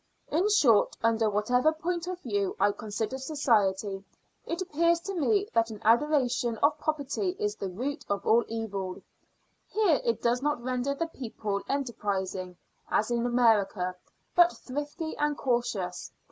In 0.31 0.49
short, 0.49 0.97
under 1.03 1.29
whatever 1.29 1.71
point 1.71 2.07
of 2.07 2.19
view 2.21 2.55
I 2.59 2.71
consider 2.71 3.19
society, 3.19 4.03
it 4.47 4.59
appears 4.59 4.99
to 5.01 5.13
me 5.13 5.47
that 5.53 5.69
an 5.69 5.79
adoration 5.85 6.57
of 6.63 6.79
property 6.79 7.35
is 7.37 7.55
the 7.55 7.69
root 7.69 8.03
of 8.09 8.25
all 8.25 8.43
evil. 8.47 8.99
Here 9.67 10.01
it 10.03 10.19
does 10.19 10.41
not 10.41 10.63
render 10.63 10.95
the 10.95 11.05
people 11.05 11.61
enterprising, 11.69 12.57
as 12.89 13.11
in 13.11 13.27
America, 13.27 13.95
but 14.35 14.57
thrifty 14.57 15.15
and 15.17 15.37
cautious. 15.37 16.11